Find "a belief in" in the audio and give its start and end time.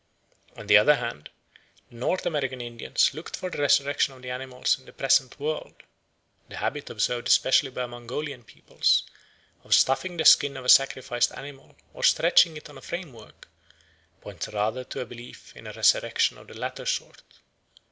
15.01-15.67